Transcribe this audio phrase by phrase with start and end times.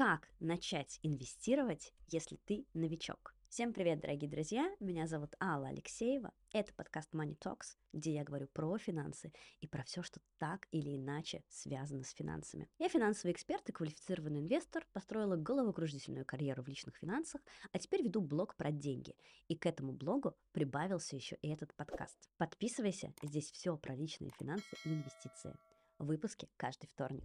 [0.00, 3.34] Как начать инвестировать, если ты новичок?
[3.50, 4.74] Всем привет, дорогие друзья!
[4.80, 6.32] Меня зовут Алла Алексеева.
[6.54, 10.96] Это подкаст Money Talks, где я говорю про финансы и про все, что так или
[10.96, 12.66] иначе связано с финансами.
[12.78, 18.22] Я финансовый эксперт и квалифицированный инвестор, построила головокружительную карьеру в личных финансах, а теперь веду
[18.22, 19.14] блог про деньги.
[19.48, 22.16] И к этому блогу прибавился еще и этот подкаст.
[22.38, 25.54] Подписывайся, здесь все про личные финансы и инвестиции.
[25.98, 27.24] Выпуски каждый вторник.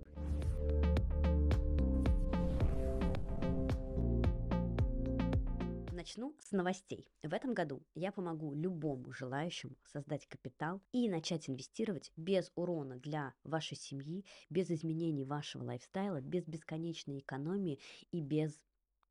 [6.05, 7.07] Начну с новостей.
[7.23, 13.33] В этом году я помогу любому желающему создать капитал и начать инвестировать без урона для
[13.43, 17.79] вашей семьи, без изменений вашего лайфстайла, без бесконечной экономии
[18.11, 18.61] и без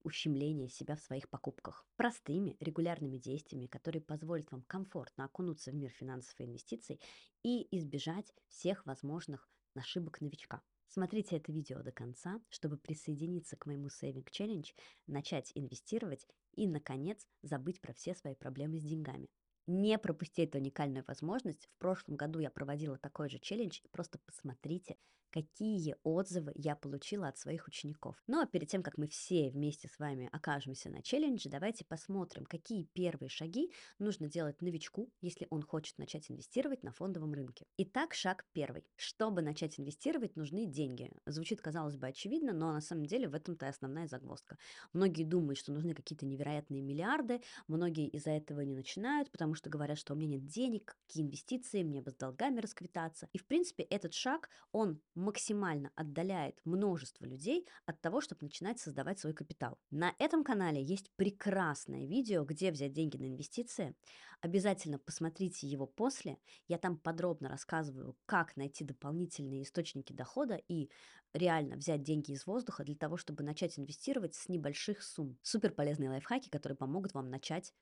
[0.04, 1.84] ущемления себя в своих покупках.
[1.96, 7.00] Простыми, регулярными действиями, которые позволят вам комфортно окунуться в мир финансов и инвестиций
[7.42, 10.62] и избежать всех возможных ошибок новичка.
[10.86, 14.68] Смотрите это видео до конца, чтобы присоединиться к моему Saving Challenge,
[15.08, 19.28] начать инвестировать и, наконец, забыть про все свои проблемы с деньгами.
[19.66, 21.66] Не пропустите эту уникальную возможность.
[21.66, 23.80] В прошлом году я проводила такой же челлендж.
[23.91, 24.97] Просто посмотрите,
[25.34, 28.22] какие отзывы я получила от своих учеников.
[28.28, 32.46] Ну а перед тем, как мы все вместе с вами окажемся на челлендже, давайте посмотрим,
[32.46, 37.66] какие первые шаги нужно делать новичку, если он хочет начать инвестировать на фондовом рынке.
[37.78, 38.86] Итак, шаг первый.
[38.94, 41.10] Чтобы начать инвестировать, нужны деньги.
[41.26, 44.56] Звучит, казалось бы, очевидно, но на самом деле в этом-то и основная загвоздка.
[44.92, 49.98] Многие думают, что нужны какие-то невероятные миллиарды, многие из-за этого не начинают, потому что говорят,
[49.98, 53.28] что у меня нет денег, какие инвестиции, мне бы с долгами расквитаться.
[53.32, 59.19] И, в принципе, этот шаг, он максимально отдаляет множество людей от того, чтобы начинать создавать
[59.19, 59.78] свой капитал.
[59.91, 63.97] На этом канале есть прекрасное видео, где взять деньги на инвестиции.
[64.41, 66.39] Обязательно посмотрите его после.
[66.69, 70.91] Я там подробно рассказываю, как найти дополнительные источники дохода и
[71.33, 75.38] реально взять деньги из воздуха для того, чтобы начать инвестировать с небольших сумм.
[75.42, 77.72] Супер полезные лайфхаки, которые помогут вам начать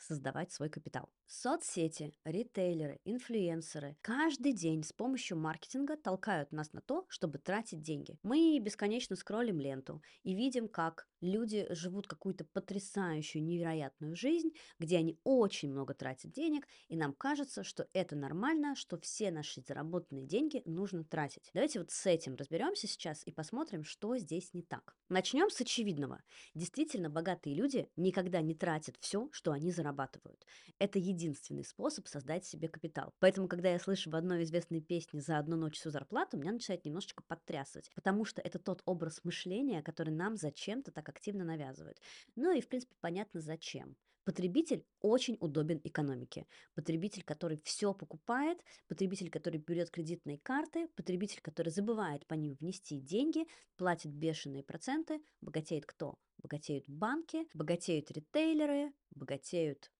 [0.00, 1.08] создавать свой капитал.
[1.26, 8.18] Соцсети, ритейлеры, инфлюенсеры каждый день с помощью маркетинга толкают нас на то, чтобы тратить деньги.
[8.22, 15.18] Мы бесконечно скроллим ленту и видим, как люди живут какую-то потрясающую, невероятную жизнь, где они
[15.24, 20.62] очень много тратят денег, и нам кажется, что это нормально, что все наши заработанные деньги
[20.64, 21.50] нужно тратить.
[21.54, 24.96] Давайте вот с этим разберемся сейчас и посмотрим, что здесь не так.
[25.08, 26.22] Начнем с очевидного.
[26.54, 30.44] Действительно, богатые люди никогда не тратят все, что они зарабатывают.
[30.78, 33.14] Это единственный способ создать себе капитал.
[33.18, 36.84] Поэтому, когда я слышу в одной известной песне «За одну ночь всю зарплату», меня начинает
[36.84, 42.00] немножечко подтрясывать, потому что это тот образ мышления, который нам зачем-то так активно навязывают.
[42.36, 43.96] Ну и, в принципе, понятно зачем.
[44.28, 46.46] Потребитель очень удобен экономике.
[46.74, 53.00] Потребитель, который все покупает, потребитель, который берет кредитные карты, потребитель, который забывает по ним внести
[53.00, 56.18] деньги, платит бешеные проценты, богатеет кто?
[56.36, 59.90] Богатеют банки, богатеют ритейлеры, богатеют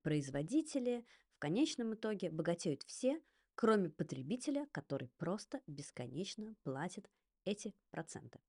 [0.00, 1.04] производители.
[1.34, 3.20] В конечном итоге богатеют все,
[3.54, 7.10] кроме потребителя, который просто бесконечно платит
[7.44, 8.40] эти проценты.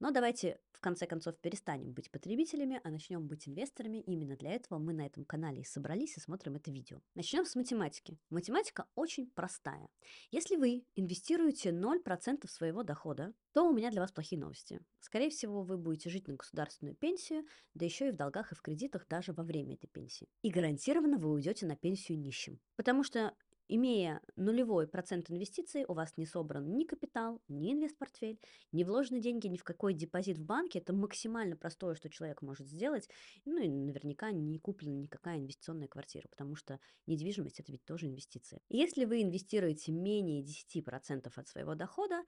[0.00, 4.02] Но давайте конце концов перестанем быть потребителями, а начнем быть инвесторами.
[4.02, 7.00] Именно для этого мы на этом канале и собрались и смотрим это видео.
[7.14, 8.18] Начнем с математики.
[8.28, 9.88] Математика очень простая.
[10.30, 14.78] Если вы инвестируете 0% своего дохода, то у меня для вас плохие новости.
[15.00, 18.60] Скорее всего, вы будете жить на государственную пенсию, да еще и в долгах и в
[18.60, 20.28] кредитах даже во время этой пенсии.
[20.42, 22.60] И гарантированно вы уйдете на пенсию нищим.
[22.76, 23.32] Потому что
[23.66, 28.38] Имея нулевой процент инвестиций, у вас не собран ни капитал, ни инвестпортфель,
[28.72, 30.80] не вложены деньги ни в какой депозит в банке.
[30.80, 33.08] Это максимально простое, что человек может сделать.
[33.46, 38.60] Ну и наверняка не куплена никакая инвестиционная квартира, потому что недвижимость– это ведь тоже инвестиция.
[38.68, 42.22] Если вы инвестируете менее 10% от своего дохода,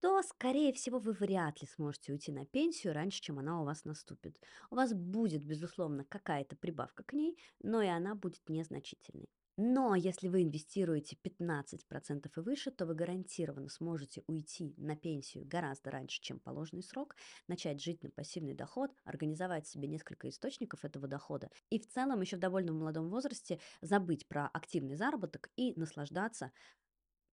[0.00, 3.84] то, скорее всего, вы вряд ли сможете уйти на пенсию раньше, чем она у вас
[3.84, 4.38] наступит.
[4.70, 9.28] У вас будет, безусловно, какая-то прибавка к ней, но и она будет незначительной.
[9.62, 15.90] Но если вы инвестируете 15% и выше, то вы гарантированно сможете уйти на пенсию гораздо
[15.90, 17.14] раньше, чем положенный срок,
[17.46, 22.36] начать жить на пассивный доход, организовать себе несколько источников этого дохода и в целом еще
[22.36, 26.52] в довольно молодом возрасте забыть про активный заработок и наслаждаться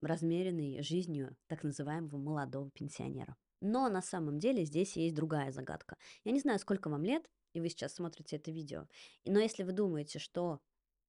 [0.01, 3.37] размеренной жизнью так называемого молодого пенсионера.
[3.61, 5.95] Но на самом деле здесь есть другая загадка.
[6.25, 8.85] Я не знаю, сколько вам лет, и вы сейчас смотрите это видео,
[9.23, 10.59] но если вы думаете, что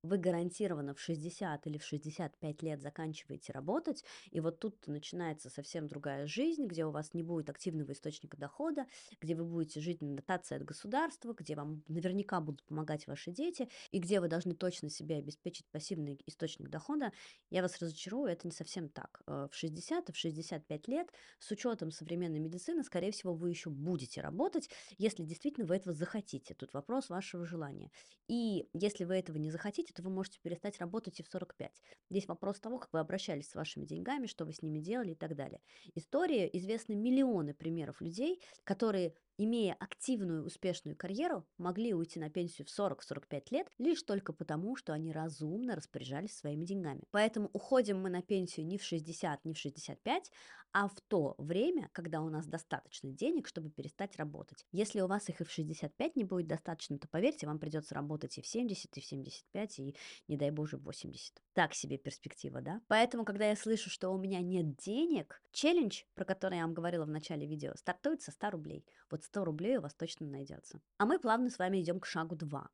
[0.03, 5.89] вы гарантированно в 60 или в 65 лет заканчиваете работать, и вот тут начинается совсем
[5.89, 8.87] другая жизнь, где у вас не будет активного источника дохода,
[9.21, 13.69] где вы будете жить на дотации от государства, где вам наверняка будут помогать ваши дети,
[13.91, 17.13] и где вы должны точно себе обеспечить пассивный источник дохода,
[17.51, 19.23] я вас разочарую, это не совсем так.
[19.27, 21.09] Э, в 60 и в 65 лет
[21.39, 24.69] с учетом современной медицины, скорее всего, вы еще будете работать,
[24.99, 26.55] если действительно вы этого захотите.
[26.55, 27.91] Тут вопрос вашего желания.
[28.29, 31.83] И если вы этого не захотите, то вы можете перестать работать и в 45.
[32.11, 35.17] Здесь вопрос того, как вы обращались с вашими деньгами, что вы с ними делали и
[35.17, 35.61] так далее.
[35.95, 42.79] История известны миллионы примеров людей, которые имея активную успешную карьеру, могли уйти на пенсию в
[42.79, 47.05] 40-45 лет лишь только потому, что они разумно распоряжались своими деньгами.
[47.11, 50.31] Поэтому уходим мы на пенсию не в 60, не в 65,
[50.73, 54.67] а в то время, когда у нас достаточно денег, чтобы перестать работать.
[54.71, 58.37] Если у вас их и в 65 не будет достаточно, то поверьте, вам придется работать
[58.39, 59.97] и в 70, и в 75, и,
[60.29, 61.43] не дай боже, в 80.
[61.55, 62.83] Так себе перспектива, да?
[62.89, 67.05] Поэтому, когда я слышу, что у меня нет денег, челлендж, про который я вам говорила
[67.05, 68.85] в начале видео, стартует со 100 рублей.
[69.11, 70.81] Вот 100 рублей у вас точно найдется.
[70.97, 72.71] А мы плавно с вами идем к шагу 2.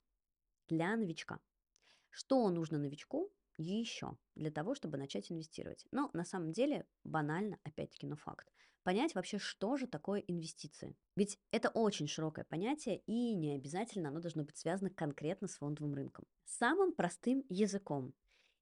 [0.68, 1.40] Для новичка.
[2.10, 5.84] Что нужно новичку еще для того, чтобы начать инвестировать?
[5.90, 8.52] Но на самом деле банально, опять-таки, но факт.
[8.84, 10.94] Понять вообще, что же такое инвестиции.
[11.16, 15.94] Ведь это очень широкое понятие, и не обязательно оно должно быть связано конкретно с фондовым
[15.94, 16.24] рынком.
[16.44, 18.14] Самым простым языком.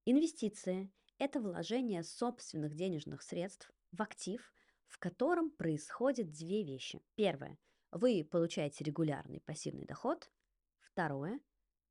[0.07, 4.55] Инвестиции– это вложение собственных денежных средств в актив,
[4.87, 7.03] в котором происходят две вещи.
[7.17, 7.59] Первое–
[7.93, 10.31] вы получаете регулярный пассивный доход.
[10.81, 11.41] Второе,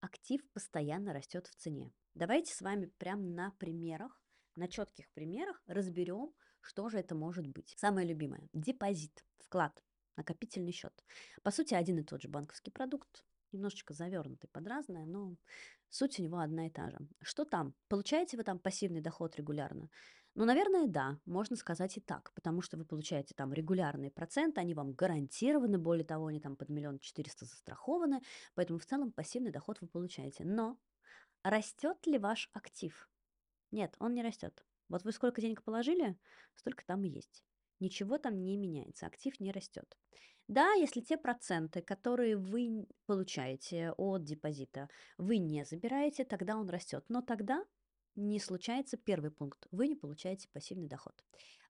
[0.01, 1.93] актив постоянно растет в цене.
[2.15, 4.21] Давайте с вами прям на примерах,
[4.55, 7.73] на четких примерах разберем, что же это может быть.
[7.77, 9.83] Самое любимое– депозит, вклад,
[10.17, 10.93] накопительный счет.
[11.43, 15.35] По сути, один и тот же банковский продукт, немножечко завернутый под разное, но
[15.89, 16.97] суть у него одна и та же.
[17.21, 17.75] Что там?
[17.87, 19.89] Получаете вы там пассивный доход регулярно?
[20.33, 24.73] Ну, наверное, да, можно сказать и так, потому что вы получаете там регулярные проценты, они
[24.73, 28.21] вам гарантированы, более того, они там под миллион четыреста застрахованы,
[28.55, 30.45] поэтому в целом пассивный доход вы получаете.
[30.45, 30.77] Но
[31.43, 33.09] растет ли ваш актив?
[33.71, 34.65] Нет, он не растет.
[34.87, 36.17] Вот вы сколько денег положили,
[36.55, 37.43] столько там и есть.
[37.79, 39.97] Ничего там не меняется, актив не растет.
[40.47, 47.05] Да, если те проценты, которые вы получаете от депозита, вы не забираете, тогда он растет.
[47.09, 47.65] Но тогда
[48.15, 49.67] не случается первый пункт.
[49.71, 51.13] Вы не получаете пассивный доход.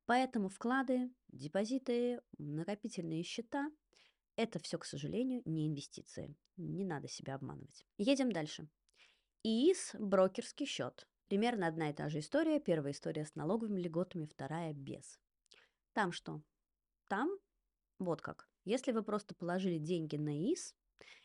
[0.06, 3.72] Поэтому вклады, депозиты, накопительные счета–
[4.36, 6.36] это все, к сожалению, не инвестиции.
[6.58, 7.86] Не надо себя обманывать.
[7.98, 8.68] Едем дальше.
[9.44, 11.08] ИИС– брокерский счет.
[11.28, 12.60] Примерно одна и та же история.
[12.60, 15.20] Первая история с налоговыми льготами, вторая– без.
[15.94, 16.42] Там что?
[17.08, 17.30] Там
[18.00, 18.50] вот как.
[18.66, 20.76] Если вы просто положили деньги на ИИС,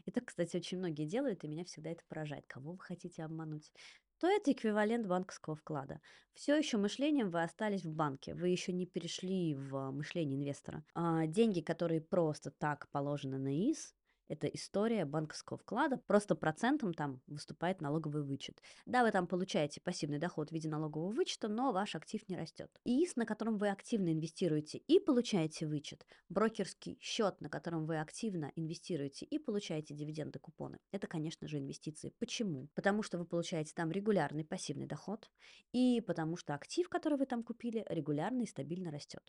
[0.07, 2.47] это, кстати, очень многие делают, и меня всегда это поражает.
[2.47, 3.73] Кого вы хотите обмануть?
[4.19, 6.01] То это эквивалент банковского вклада.
[6.35, 10.85] Все еще мышлением вы остались в банке, вы еще не перешли в мышление инвестора.
[10.95, 13.96] А деньги, которые просто так положены на ИС,
[14.29, 18.61] это история банковского вклада, просто процентом там выступает налоговый вычет.
[18.87, 22.71] Да, вы там получаете пассивный доход в виде налогового вычета, но ваш актив не растет.
[22.85, 28.53] ИИС, на котором вы активно инвестируете и получаете вычет, брокерский счет, на котором вы активно
[28.57, 32.15] инвестируете и получаете дивиденды, купоны, это, конечно же, инвестиции.
[32.19, 32.69] Почему?
[32.75, 35.31] Потому что вы получаете там регулярный пассивный доход
[35.73, 39.23] и потому что актив, который вы там купили, регулярно и стабильно растет.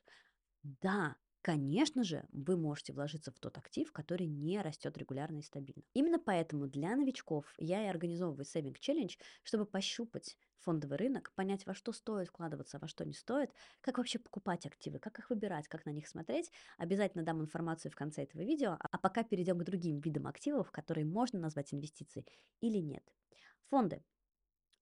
[0.81, 1.15] Да,
[1.47, 5.83] Конечно же, вы можете вложиться в тот актив, который не растет регулярно и стабильно.
[5.94, 9.13] Именно поэтому для новичков я и организовываю Saving Challenge,
[9.44, 13.97] чтобы пощупать фондовый рынок, понять, во что стоит вкладываться, а во что не стоит, как
[13.97, 16.51] вообще покупать активы, как их выбирать, как на них смотреть.
[16.77, 21.06] Обязательно дам информацию в конце этого видео, а пока перейдем к другим видам активов, которые
[21.06, 22.27] можно назвать инвестицией
[22.59, 23.13] или нет.
[23.69, 24.04] Фонды.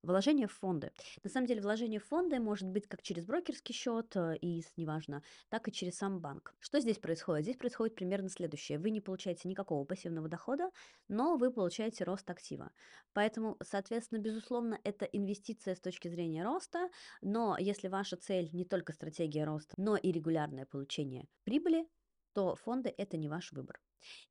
[0.06, 0.92] Вложение в фонды.
[1.24, 5.24] На самом деле вложение в фонды может быть как через брокерский счет, э, ИИС, неважно,
[5.50, 6.54] так и через сам банк.
[6.60, 7.46] Что здесь происходит?
[7.46, 8.78] Здесь происходит примерно следующее.
[8.78, 10.70] Вы не получаете никакого пассивного дохода,
[11.08, 12.72] но вы получаете рост актива.
[13.14, 16.90] Поэтому, соответственно, безусловно, это инвестиция с точки зрения роста,
[17.24, 21.88] но если ваша цель не только стратегия роста, но и регулярное получение прибыли,
[22.36, 23.80] то фонды– это не ваш выбор.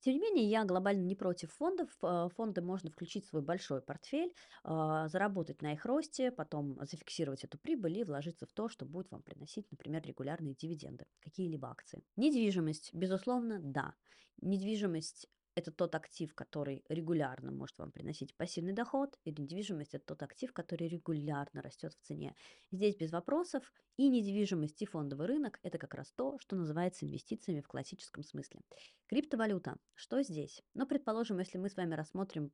[0.01, 1.89] Тем не менее, я глобально не против фондов.
[2.03, 4.33] Э, фонды можно включить в свой большой портфель,
[4.63, 9.11] а, заработать на их росте, потом зафиксировать эту прибыль и вложиться в то, что будет
[9.11, 12.05] вам приносить, например, регулярные дивиденды, какие-либо акции.
[12.17, 13.95] Недвижимость, безусловно, да.
[14.43, 20.23] Недвижимость это тот актив, который регулярно может вам приносить пассивный доход, и недвижимость– это тот
[20.23, 22.35] актив, который регулярно растет в цене.
[22.71, 23.73] Здесь без вопросов.
[23.97, 28.61] И недвижимость, и фондовый рынок– это как раз то, что называется инвестициями в классическом смысле.
[29.07, 29.77] Криптовалюта.
[29.95, 30.63] Что здесь?
[30.75, 32.51] Ну, предположим, если мы с вами рассмотрим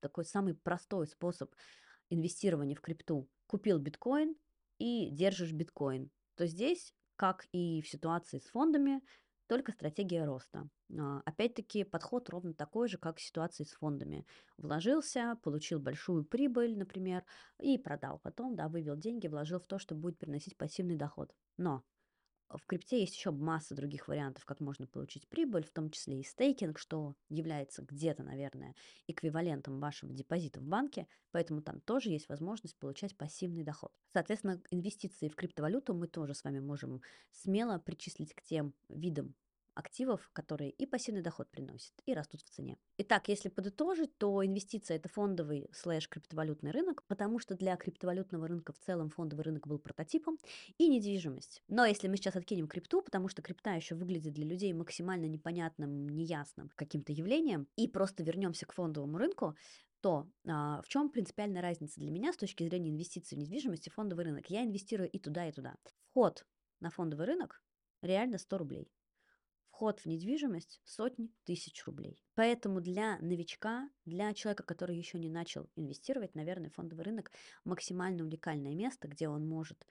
[0.00, 1.54] такой самый простой способ
[2.10, 3.28] инвестирование в крипту.
[3.46, 4.36] Купил биткоин
[4.78, 6.10] и держишь биткоин.
[6.34, 9.00] То здесь, как и в ситуации с фондами,
[9.50, 10.68] только стратегия роста.
[10.96, 14.24] А, опять-таки подход ровно такой же, как в ситуации с фондами.
[14.58, 17.24] Вложился, получил большую прибыль, например,
[17.58, 18.20] и продал.
[18.20, 21.34] Потом, да, вывел деньги, вложил в то, что будет приносить пассивный доход.
[21.56, 21.82] Но
[22.58, 26.24] в крипте есть еще масса других вариантов, как можно получить прибыль, в том числе и
[26.24, 28.74] стейкинг, что является где-то, наверное,
[29.06, 33.92] эквивалентом вашего депозита в банке, поэтому там тоже есть возможность получать пассивный доход.
[34.12, 39.34] Соответственно, инвестиции в криптовалюту мы тоже с вами можем смело причислить к тем видам
[39.74, 42.78] активов, которые и пассивный доход приносят, и растут в цене.
[42.98, 48.72] Итак, если подытожить, то инвестиция– это фондовый слэш криптовалютный рынок, потому что для криптовалютного рынка
[48.72, 50.38] в целом фондовый рынок был прототипом,
[50.78, 51.62] и недвижимость.
[51.68, 56.08] Но если мы сейчас откинем крипту, потому что крипта еще выглядит для людей максимально непонятным,
[56.08, 59.56] неясным каким-то явлением, и просто вернемся к фондовому рынку,
[60.00, 63.90] то а, в чем принципиальная разница для меня с точки зрения инвестиций в недвижимость и
[63.90, 64.48] фондовый рынок?
[64.48, 65.74] Я инвестирую и туда, и туда.
[66.10, 66.46] Вход
[66.80, 67.62] на фондовый рынок
[68.02, 68.90] реально 100 рублей
[69.80, 72.22] вход в недвижимость сотни тысяч рублей.
[72.34, 77.32] Поэтому для новичка, для человека, который еще не начал инвестировать, наверное, фондовый рынок
[77.64, 79.86] максимально уникальное место, где он может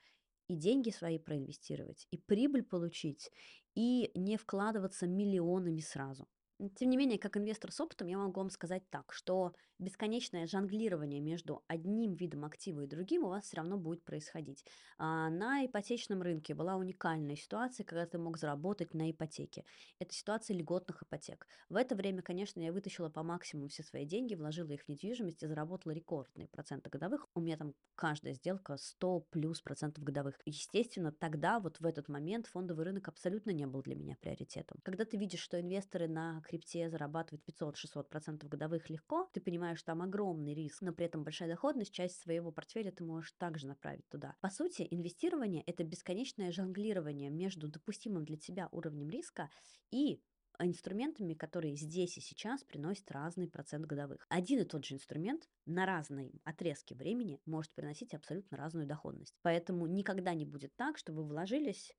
[0.46, 3.32] и деньги свои проинвестировать, и прибыль получить,
[3.74, 6.28] и не вкладываться миллионами сразу.
[6.76, 11.20] Тем не менее, как инвестор с опытом, я могу вам сказать так, что бесконечное жонглирование
[11.20, 14.64] между одним видом актива и другим у вас все равно будет происходить.
[14.98, 19.64] А на ипотечном рынке была уникальная ситуация, когда ты мог заработать на ипотеке.
[19.98, 21.46] Это ситуация льготных ипотек.
[21.70, 25.42] В это время, конечно, я вытащила по максимуму все свои деньги, вложила их в недвижимость
[25.42, 27.26] и заработала рекордные проценты годовых.
[27.34, 30.38] У меня там каждая сделка 100 плюс процентов годовых.
[30.44, 34.78] Естественно, тогда, вот в этот момент, фондовый рынок абсолютно не был для меня приоритетом.
[34.82, 39.82] Когда ты видишь, что инвесторы на крипте зарабатывают 500-600 процентов годовых легко, ты понимаешь, понимаешь,
[39.82, 44.08] там огромный риск, но при этом большая доходность, часть своего портфеля ты можешь также направить
[44.08, 44.34] туда.
[44.40, 49.50] По сути, инвестирование– это бесконечное жонглирование между допустимым для тебя уровнем риска
[49.90, 50.20] и
[50.58, 54.26] инструментами, которые здесь и сейчас приносят разный процент годовых.
[54.28, 59.34] Один и тот же инструмент на разные отрезки времени может приносить абсолютно разную доходность.
[59.42, 61.94] Поэтому никогда не будет так, что вы вложились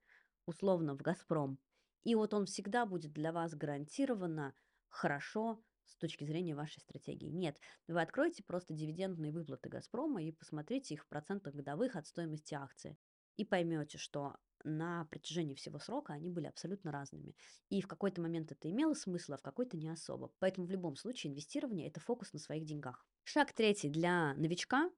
[0.45, 1.57] условно в «Газпром»,
[2.03, 4.53] и вот он всегда будет для вас гарантированно
[4.89, 7.29] хорошо с точки зрения вашей стратегии.
[7.29, 12.53] Нет, вы откроете просто дивидендные выплаты «Газпрома» и посмотрите их в процентах годовых от стоимости
[12.53, 12.97] акции.
[13.37, 17.35] И поймете, что на протяжении всего срока они были абсолютно разными.
[17.69, 20.31] И в какой-то момент это имело смысл, а в какой-то не особо.
[20.39, 23.05] Поэтому в любом случае инвестирование– это фокус на своих деньгах.
[23.23, 24.91] Шаг третий для новичка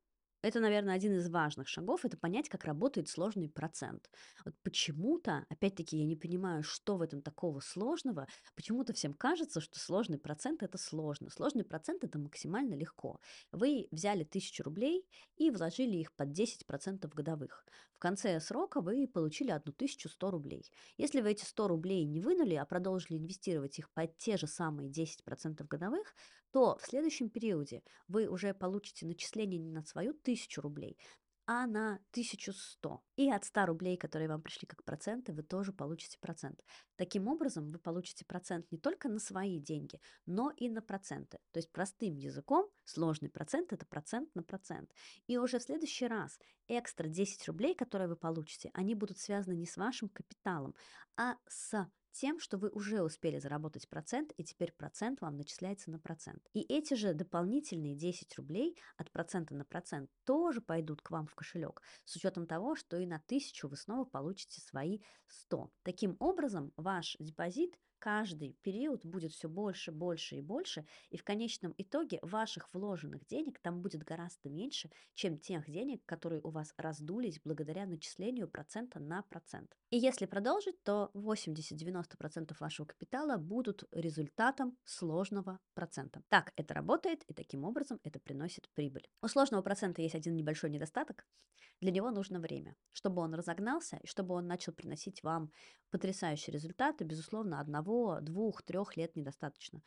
[0.43, 4.09] это, наверное, один из важных шагов, это понять, как работает сложный процент.
[4.43, 9.79] Вот почему-то, опять-таки, я не понимаю, что в этом такого сложного, почему-то всем кажется, что
[9.79, 11.29] сложный процент– это сложно.
[11.29, 13.21] Сложный процент– это максимально легко.
[13.53, 15.07] Вы взяли тысячу рублей
[15.37, 17.65] и вложили их под 10% годовых.
[17.95, 20.69] В конце срока вы получили 1100 рублей.
[20.97, 24.89] Если вы эти 100 рублей не вынули, а продолжили инвестировать их под те же самые
[24.89, 26.13] 10% годовых,
[26.53, 30.99] то в следующем периоде вы уже получите начисление не на свою тысячу рублей,
[31.45, 33.01] а на 1100.
[33.15, 36.63] И от 100 рублей, которые вам пришли как проценты, вы тоже получите процент.
[36.95, 41.39] Таким образом, вы получите процент не только на свои деньги, но и на проценты.
[41.51, 44.91] То есть простым языком сложный процент– это процент на процент.
[45.25, 49.65] И уже в следующий раз экстра 10 рублей, которые вы получите, они будут связаны не
[49.65, 50.75] с вашим капиталом,
[51.17, 55.99] а с тем, что вы уже успели заработать процент, и теперь процент вам начисляется на
[55.99, 56.47] процент.
[56.53, 61.35] И эти же дополнительные 10 рублей от процента на процент тоже пойдут к вам в
[61.35, 65.71] кошелек, с учетом того, что и на 1000 вы снова получите свои 100.
[65.83, 71.73] Таким образом, ваш депозит каждый период будет все больше, больше и больше, и в конечном
[71.77, 77.39] итоге ваших вложенных денег там будет гораздо меньше, чем тех денег, которые у вас раздулись
[77.45, 79.77] благодаря начислению процента на процент.
[79.89, 86.23] И если продолжить, то 80-90% вашего капитала будут результатом сложного процента.
[86.27, 89.07] Так это работает, и таким образом это приносит прибыль.
[89.21, 91.25] У сложного процента есть один небольшой недостаток.
[91.83, 95.51] Для него нужно время, чтобы он разогнался и чтобы он начал приносить вам
[95.89, 99.81] потрясающие результаты, безусловно, одного, двух, трех лет недостаточно.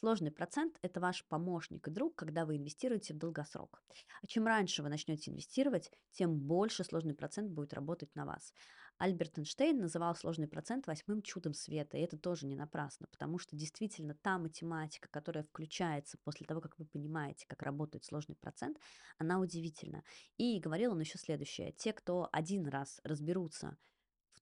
[0.00, 3.82] Сложный процент– это ваш помощник и друг, когда вы инвестируете в долгосрок.
[4.22, 8.52] А чем раньше вы начнете инвестировать, тем больше сложный процент будет работать на вас.
[8.98, 13.56] Альберт Эйнштейн называл сложный процент восьмым чудом света, и это тоже не напрасно, потому что
[13.56, 18.78] действительно та математика, которая включается после того, как вы понимаете, как работает сложный процент,
[19.18, 20.04] она удивительна.
[20.36, 21.72] И говорил он еще следующее.
[21.72, 23.76] Те, кто один раз разберутся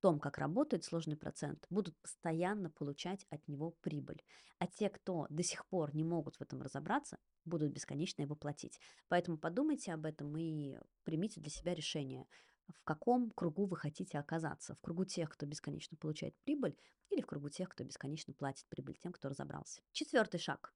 [0.03, 4.23] том, как работает сложный процент, будут постоянно получать от него прибыль.
[4.59, 8.81] А те, кто до сих пор не могут в этом разобраться, будут бесконечно его платить.
[9.09, 12.27] Поэтому подумайте об этом и примите для себя решение,
[12.67, 14.75] в каком кругу вы хотите оказаться.
[14.75, 16.77] В кругу тех, кто бесконечно получает прибыль,
[17.11, 19.83] или в кругу тех, кто бесконечно платит прибыль тем, кто разобрался.
[19.93, 20.75] Четвертый шаг.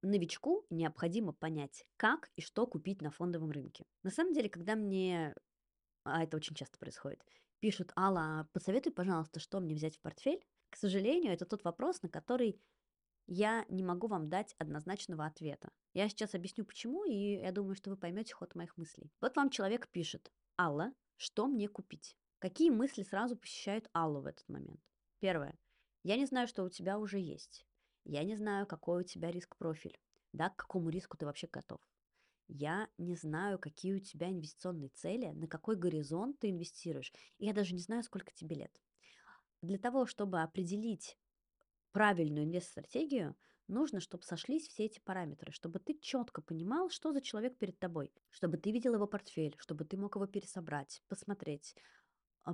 [0.00, 3.84] Новичку необходимо понять, как и что купить на фондовом рынке.
[4.02, 5.34] На самом деле, когда мне,
[6.04, 7.22] а это очень часто происходит,
[7.60, 12.08] пишут, Алла, посоветуй, пожалуйста, что мне взять в портфель, к сожалению, это тот вопрос, на
[12.08, 12.60] который
[13.26, 15.70] я не могу вам дать однозначного ответа.
[15.92, 19.10] Я сейчас объясню почему, и я думаю, что вы поймете ход моих мыслей.
[19.20, 22.16] Вот вам человек пишет, Алла, что мне купить?
[22.38, 24.80] Какие мысли сразу посещают Аллу в этот момент?
[25.18, 25.58] Первое.
[26.04, 27.66] Я не знаю, что у тебя уже есть.
[28.04, 29.98] Я не знаю, какой у тебя риск-профиль.
[30.32, 31.80] Да, к какому риску ты вообще готов.
[32.48, 37.12] Я не знаю, какие у тебя инвестиционные цели, на какой горизонт ты инвестируешь.
[37.38, 38.82] И я даже не знаю, сколько тебе лет.
[39.60, 41.18] Для того, чтобы определить
[41.92, 43.36] правильную инвест-стратегию,
[43.66, 48.12] нужно, чтобы сошлись все эти параметры, чтобы ты четко понимал, что за человек перед тобой,
[48.30, 51.74] чтобы ты видел его портфель, чтобы ты мог его пересобрать, посмотреть,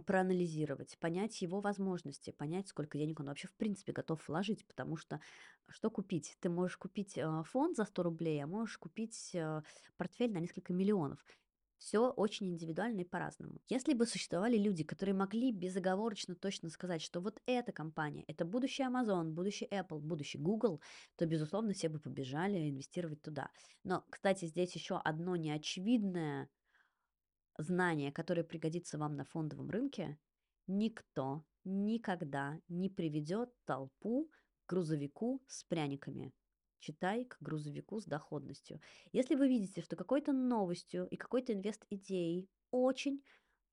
[0.01, 5.21] проанализировать, понять его возможности, понять, сколько денег он вообще в принципе готов вложить, потому что
[5.69, 6.37] что купить?
[6.41, 9.63] Ты можешь купить а, фонд за 100 рублей, а можешь купить а,
[9.97, 11.25] портфель на несколько миллионов.
[11.79, 13.61] Все очень индивидуально и по-разному.
[13.69, 18.85] Если бы существовали люди, которые могли безоговорочно точно сказать, что вот эта компания, это будущий
[18.85, 20.81] Amazon, будущий Apple, будущий Google,
[21.17, 23.51] то, безусловно, все бы побежали инвестировать туда.
[23.83, 26.49] Но, кстати, здесь еще одно неочевидное
[27.59, 30.19] знание, которое пригодится вам на фондовом рынке,
[30.67, 34.31] никто никогда не приведет толпу
[34.67, 36.33] к грузовику с пряниками
[36.85, 38.81] читай к грузовику с доходностью.
[39.13, 43.23] Если вы видите, что какой-то новостью и какой-то инвест-идеей очень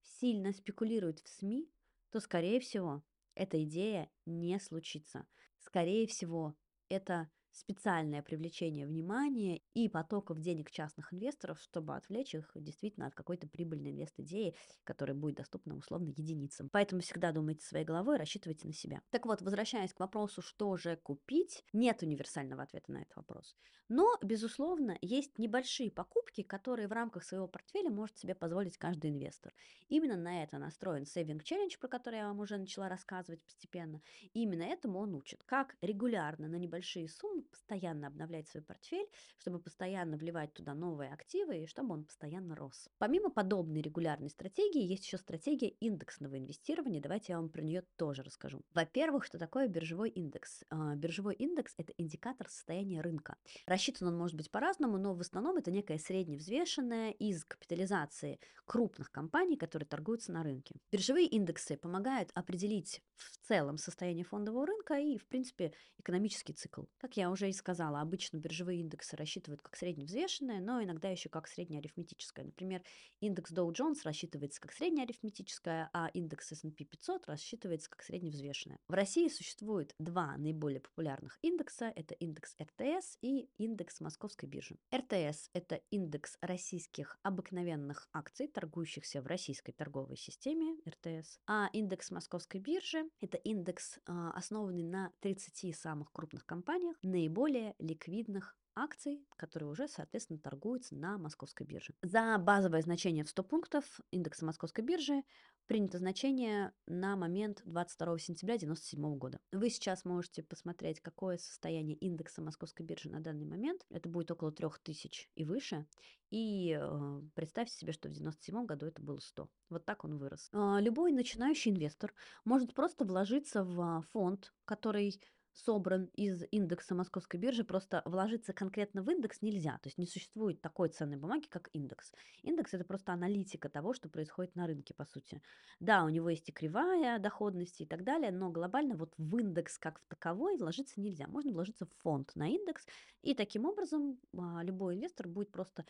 [0.02, 1.70] сильно спекулируют в СМИ,
[2.10, 3.04] то, скорее всего,
[3.36, 5.28] эта идея не случится.
[5.60, 6.56] Скорее всего,
[6.90, 13.48] это специальное привлечение внимания и потоков денег частных инвесторов, чтобы отвлечь их действительно от какой-то
[13.48, 16.70] прибыльной инвест-идеи, которая будет доступна условно единицам.
[16.70, 19.02] Поэтому всегда думайте своей головой, рассчитывайте на себя.
[19.10, 23.56] Так вот, возвращаясь к вопросу, что же купить, нет универсального ответа на этот вопрос.
[23.90, 29.54] Но, безусловно, есть небольшие покупки, которые в рамках своего портфеля может себе позволить каждый инвестор.
[29.90, 34.02] Именно на это настроен Saving Challenge, про который я вам уже начала рассказывать постепенно.
[34.34, 39.08] И именно этому он учит, как регулярно на небольшие суммы постоянно обновлять свой портфель,
[39.38, 42.90] чтобы постоянно вливать туда новые активы и чтобы он постоянно рос.
[42.98, 47.02] Помимо подобной регулярной стратегии, есть еще стратегия индексного инвестирования.
[47.02, 48.62] Давайте я вам про нее тоже расскажу.
[48.74, 50.64] Во-первых, что такое биржевой индекс?
[50.70, 53.38] А, биржевой индекс– это индикатор состояния рынка.
[53.66, 59.58] Рассчитан он может быть по-разному, но в основном это некая средневзвешенная из капитализации крупных компаний,
[59.58, 60.76] которые торгуются на рынке.
[60.92, 66.84] Биржевые индексы помогают определить в целом состояние фондового рынка и, в принципе, экономический цикл.
[66.98, 71.48] Как я уже и сказала, обычно биржевые индексы рассчитывают как средневзвешенное, но иногда еще как
[71.48, 72.46] среднеарифметическое.
[72.46, 72.84] Например,
[73.20, 78.78] индекс Dow Jones рассчитывается как среднеарифметическое, а индекс S&P 500 рассчитывается как средневзвешенное.
[78.88, 81.92] В России существует два наиболее популярных индекса.
[81.96, 84.78] Это индекс РТС и индекс Московской биржи.
[84.94, 91.40] РТС– это индекс российских обыкновенных акций, торгующихся в российской торговой системе РТС.
[91.48, 98.56] А индекс Московской биржи– это индекс, а, основанный на 30 самых крупных компаниях, наиболее ликвидных
[98.74, 101.94] акций, которые уже, соответственно, торгуются на московской бирже.
[102.02, 105.24] За базовое значение в 100 пунктов индекса московской биржи
[105.68, 109.40] принято значение на момент 22 сентября 1997 года.
[109.52, 113.86] Вы сейчас можете посмотреть, какое состояние индекса московской биржи на данный момент.
[113.90, 115.86] Это будет около 3000 и выше.
[116.30, 119.50] И э, представьте себе, что в 1997 году это было 100.
[119.70, 120.50] Вот так он вырос.
[120.54, 122.14] Э, любой начинающий инвестор
[122.46, 125.22] может просто вложиться в фонд, который
[125.54, 129.78] собран из индекса московской биржи, просто вложиться конкретно в индекс нельзя.
[129.80, 132.12] То есть не существует такой ценной бумаги, как индекс.
[132.44, 135.42] Индекс– это просто аналитика того, что происходит на рынке, по сути.
[135.80, 139.78] Да, у него есть и кривая доходности и так далее, но глобально вот в индекс
[139.78, 141.28] как в таковой вложиться нельзя.
[141.28, 142.86] Можно вложиться в фонд на индекс,
[143.22, 145.86] и таким образом а, любой инвестор будет просто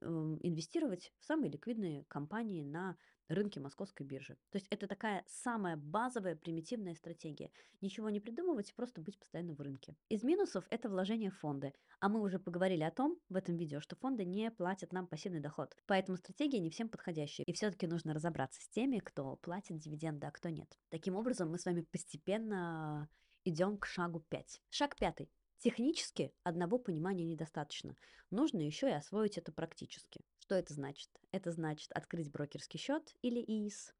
[0.00, 2.96] эм, инвестировать в самые ликвидные компании на
[3.28, 4.36] рынке московской биржи.
[4.50, 7.50] То есть это такая самая базовая примитивная стратегия.
[7.80, 9.96] Ничего не придумывать, просто быть постоянно в рынке.
[10.08, 11.72] Из минусов это вложение в фонды.
[12.00, 15.40] А мы уже поговорили о том в этом видео, что фонды не платят нам пассивный
[15.40, 15.76] доход.
[15.86, 17.44] Поэтому стратегия не всем подходящая.
[17.46, 20.78] И все-таки нужно разобраться с теми, кто платит дивиденды, а кто нет.
[20.90, 23.08] Таким образом, мы с вами постепенно
[23.44, 24.62] идем к шагу 5.
[24.70, 25.30] Шаг пятый.
[25.58, 27.96] Технически одного понимания недостаточно.
[28.30, 30.20] Нужно еще и освоить это практически.
[30.46, 31.10] Что это значит?
[31.32, 33.92] Это значит открыть брокерский счет или ИИС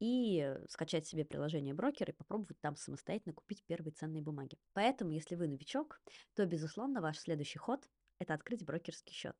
[0.00, 4.56] и скачать себе приложение брокера и попробовать там самостоятельно купить первые ценные бумаги.
[4.72, 6.00] Поэтому, если вы новичок,
[6.34, 9.36] то, безусловно, ваш следующий ход– это открыть брокерский счет.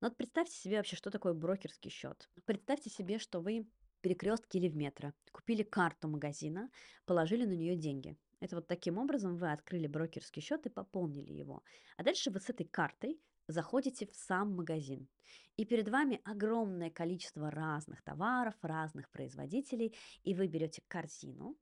[0.00, 2.30] Но вот представьте себе вообще, что такое брокерский счет.
[2.46, 3.66] Представьте себе, что вы
[4.00, 6.70] перекрестке или в метро, купили карту магазина,
[7.04, 8.16] положили на нее деньги.
[8.40, 11.62] Это вот таким образом вы открыли брокерский счет и пополнили его.
[11.98, 15.08] А дальше вы с этой картой заходите в сам магазин.
[15.56, 21.56] И перед вами огромное количество разных товаров, разных производителей, и вы берете корзину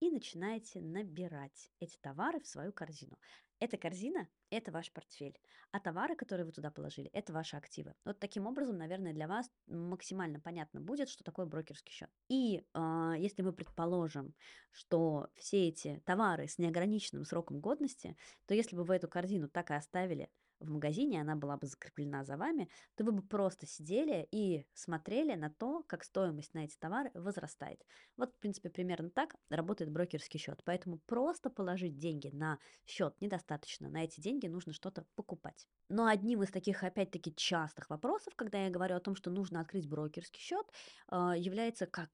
[0.00, 3.18] и начинаете набирать эти товары в свою корзину.
[3.60, 5.36] Эта корзина– это ваш портфель,
[5.72, 7.94] а товары, которые вы туда положили, это ваши активы.
[8.04, 12.10] Вот таким образом, наверное, для вас максимально понятно будет, что такое брокерский счет.
[12.28, 14.32] И э, если мы предположим,
[14.70, 19.70] что все эти товары с неограниченным сроком годности, то если бы вы эту корзину так
[19.70, 24.26] и оставили– в магазине, она была бы закреплена за вами, то вы бы просто сидели
[24.30, 27.84] и смотрели на то, как стоимость на эти товары возрастает.
[28.16, 30.62] Вот, в принципе, примерно так работает брокерский счет.
[30.64, 33.88] Поэтому просто положить деньги на счет недостаточно.
[33.88, 35.68] На эти деньги нужно что-то покупать.
[35.88, 39.88] Но одним из таких, опять-таки, частых вопросов, когда я говорю о том, что нужно открыть
[39.88, 40.66] брокерский счет,
[41.08, 42.10] а, является как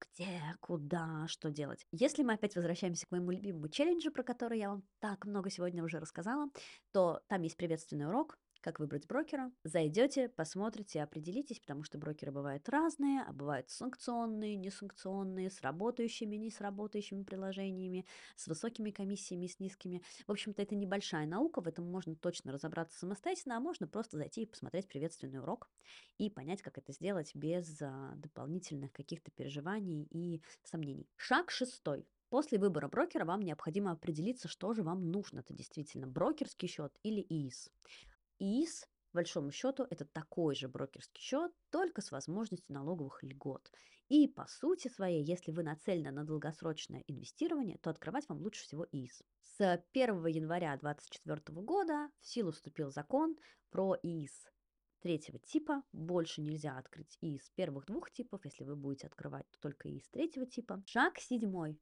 [0.00, 1.86] где, куда, что делать.
[1.92, 5.82] Если мы опять возвращаемся к моему любимому челленджу, про который я вам так много сегодня
[5.84, 6.48] уже рассказала,
[6.92, 9.52] то там есть приветственный урок, как выбрать брокера.
[9.62, 16.50] Зайдете, посмотрите, определитесь, потому что брокеры бывают разные, а бывают санкционные, несанкционные, с работающими, не
[16.50, 20.02] с работающими приложениями, с высокими комиссиями, с низкими.
[20.26, 24.44] В общем-то, это небольшая наука, в этом можно точно разобраться самостоятельно, а можно просто зайти
[24.44, 25.68] и посмотреть приветственный урок
[26.16, 31.06] и понять, как это сделать без а, дополнительных каких-то переживаний и сомнений.
[31.16, 32.06] Шаг шестой.
[32.30, 35.40] После выбора брокера вам необходимо определиться, что же вам нужно.
[35.40, 37.70] Это действительно брокерский счет или ИИС.
[38.38, 43.70] ИИС, по большому счету, это такой же брокерский счет, только с возможностью налоговых льгот.
[44.08, 48.86] И по сути своей, если вы нацелены на долгосрочное инвестирование, то открывать вам лучше всего
[48.92, 49.22] ИИС.
[49.56, 53.36] С 1 января 2024 года в силу вступил закон
[53.70, 54.50] про ИИС
[55.00, 55.82] третьего типа.
[55.92, 58.44] Больше нельзя открыть ИИС первых двух типов.
[58.44, 60.82] Если вы будете открывать, то только ИИС третьего типа.
[60.86, 61.78] Шаг седьмой.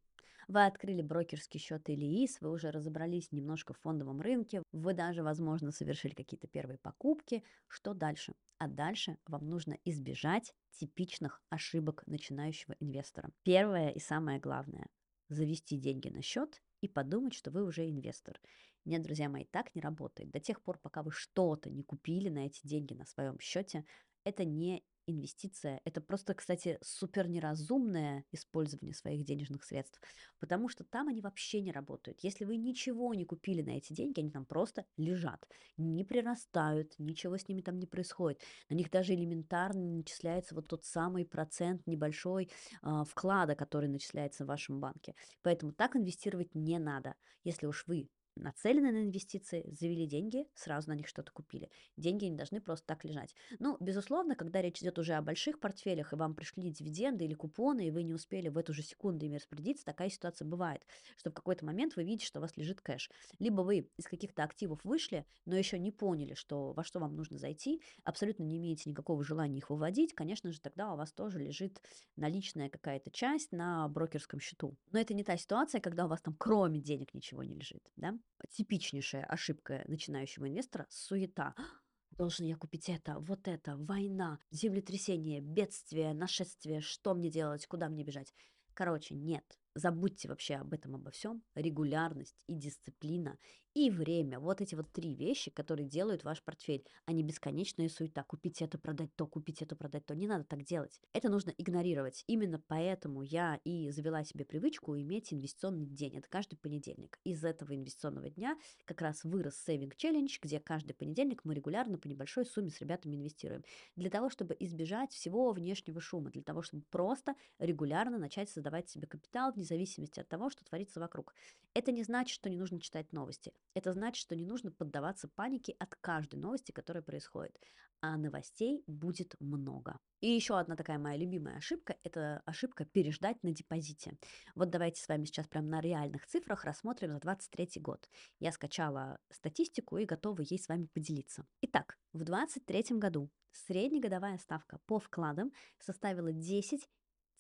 [0.49, 5.23] Вы открыли брокерский счет или ИИС, вы уже разобрались немножко в фондовом рынке, вы даже,
[5.23, 7.43] возможно, совершили какие-то первые покупки.
[7.69, 8.35] Что дальше?
[8.59, 13.31] А дальше вам нужно избежать типичных ошибок начинающего инвестора.
[13.43, 14.87] Первое и самое главное–
[15.29, 18.41] завести деньги на счет и подумать, что вы уже инвестор.
[18.85, 20.31] Нет, друзья мои, так не работает.
[20.31, 23.85] До тех пор, пока вы что-то не купили на эти деньги на своем счете,
[24.25, 25.81] это не инвестиция.
[25.85, 30.01] Это просто, кстати, супер неразумное использование своих денежных средств,
[30.39, 32.21] потому что там они вообще не работают.
[32.21, 37.37] Если вы ничего не купили на эти деньги, они там просто лежат, не прирастают, ничего
[37.37, 38.41] с ними там не происходит.
[38.69, 42.51] На них даже элементарно начисляется вот тот самый процент небольшой
[42.83, 45.15] э, вклада, который начисляется в вашем банке.
[45.43, 47.15] Поэтому так инвестировать не надо.
[47.45, 51.71] Если уж вы нацелены на инвестиции, завели деньги, сразу на них что-то купили.
[51.97, 53.35] Деньги не должны просто так лежать.
[53.59, 57.87] Ну, безусловно, когда речь идет уже о больших портфелях, и вам пришли дивиденды или купоны,
[57.87, 61.35] и вы не успели в эту же секунду ими распорядиться, такая ситуация бывает, что в
[61.35, 63.11] какой-то момент вы видите, что у вас лежит кэш.
[63.39, 67.39] Либо вы из каких-то активов вышли, но еще не поняли, что во что вам нужно
[67.39, 71.81] зайти, абсолютно не имеете никакого желания их выводить, конечно же, тогда у вас тоже лежит
[72.17, 74.77] наличная какая-то часть на брокерском счету.
[74.91, 78.19] Но это не та ситуация, когда у вас там кроме денег ничего не лежит, да?
[78.51, 81.55] Типичнейшая ошибка начинающего инвестора– суета.
[82.11, 88.05] Должен я купить это, вот это, война, землетрясение, бедствие, нашествие, что мне делать, куда мне
[88.05, 88.35] бежать?
[88.75, 89.59] Короче, нет.
[89.75, 91.43] Забудьте вообще об этом, обо всем.
[91.55, 93.39] Регулярность и дисциплина
[93.75, 94.39] и время.
[94.39, 98.23] Вот эти вот три вещи, которые делают ваш портфель, а не бесконечная суета.
[98.23, 100.15] Купить это, продать то, купить это, продать то.
[100.15, 101.01] Не надо так делать.
[101.13, 102.25] Это нужно игнорировать.
[102.27, 106.17] Именно поэтому я и завела себе привычку иметь инвестиционный день.
[106.17, 107.19] Это каждый понедельник.
[107.25, 112.09] Из этого инвестиционного дня как раз вырос Saving Challenge, где каждый понедельник мы регулярно по
[112.09, 113.65] небольшой сумме с ребятами инвестируем.
[113.97, 119.07] Для того, чтобы избежать всего внешнего шума, для того, чтобы просто регулярно начать создавать себе
[119.07, 121.35] капитал вне зависимости от того, что творится вокруг.
[121.75, 123.53] Это не значит, что не нужно читать новости.
[123.75, 127.59] Это значит, что не нужно поддаваться панике от каждой новости, которая происходит.
[128.01, 129.99] А новостей будет много.
[130.21, 134.19] И еще одна такая моя любимая ошибка– это ошибка переждать на депозите.
[134.55, 138.09] Вот давайте с вами сейчас прям на реальных цифрах рассмотрим за 23 год.
[138.41, 141.47] Я скачала статистику и готова ей с вами поделиться.
[141.63, 146.89] Итак, в 23 году среднегодовая ставка по вкладам составила 10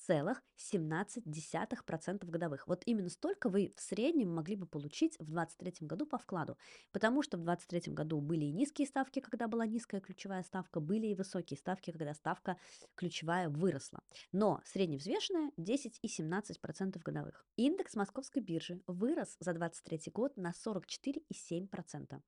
[0.08, 2.66] 6,17% годовых.
[2.66, 6.58] Вот именно столько вы в среднем могли бы получить в 2023 году по вкладу,
[6.92, 11.08] потому что в 2023 году были и низкие ставки, когда была низкая ключевая ставка, были
[11.08, 12.56] и высокие ставки, когда ставка
[12.94, 14.00] ключевая выросла.
[14.32, 17.44] Но средневзвешенная 10,17% годовых.
[17.56, 22.20] Индекс московской биржи вырос за 2023 год на 44,7%.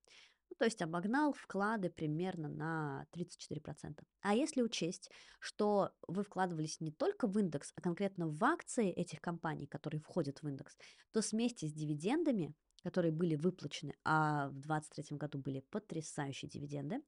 [0.54, 3.98] Ну, то есть обогнал вклады примерно на 34%.
[4.20, 9.20] А если учесть, что вы вкладывались не только в индекс, а конкретно в акции этих
[9.20, 10.76] компаний, которые входят в индекс,
[11.12, 17.00] то вместе с дивидендами которые были выплачены, а в 2023 году были потрясающие дивиденды.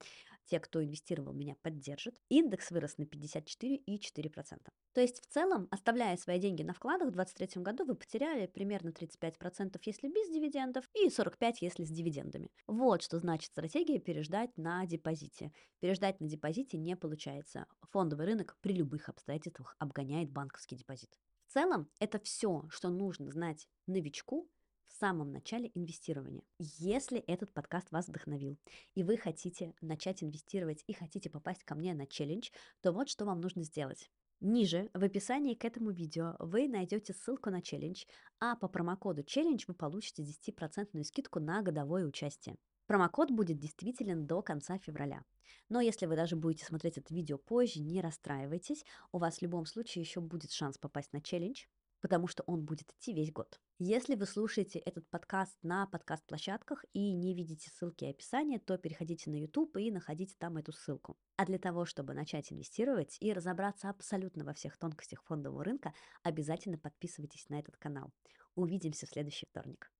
[0.46, 2.14] Те, кто инвестировал, меня поддержат.
[2.28, 4.58] Индекс вырос на 54,4%.
[4.92, 8.90] То есть в целом, оставляя свои деньги на вкладах, в 2023 году вы потеряли примерно
[8.90, 12.50] 35%, если без дивидендов, и 45% если с дивидендами.
[12.66, 15.52] Вот что значит стратегия переждать на депозите.
[15.80, 17.66] Переждать на депозите не получается.
[17.90, 21.10] Фондовый рынок при любых обстоятельствах обгоняет банковский депозит.
[21.48, 24.48] В целом, это все, что нужно знать новичку,
[24.98, 26.42] самом начале инвестирования.
[26.58, 28.58] Если этот подкаст вас вдохновил,
[28.94, 33.24] и вы хотите начать инвестировать и хотите попасть ко мне на челлендж, то вот что
[33.24, 34.10] вам нужно сделать.
[34.40, 38.04] Ниже в описании к этому видео вы найдете ссылку на челлендж,
[38.38, 42.56] а по промокоду челлендж вы получите 10% скидку на годовое участие.
[42.86, 45.24] Промокод будет действителен до конца февраля.
[45.68, 49.66] Но если вы даже будете смотреть это видео позже, не расстраивайтесь, у вас в любом
[49.66, 51.64] случае еще будет шанс попасть на челлендж
[52.06, 53.58] потому что он будет идти весь год.
[53.80, 59.28] Если вы слушаете этот подкаст на подкаст-площадках и не видите ссылки и описания, то переходите
[59.28, 61.16] на YouTube и находите там эту ссылку.
[61.34, 66.78] А для того, чтобы начать инвестировать и разобраться абсолютно во всех тонкостях фондового рынка, обязательно
[66.78, 68.12] подписывайтесь на этот канал.
[68.54, 69.90] Увидимся в следующий вторник.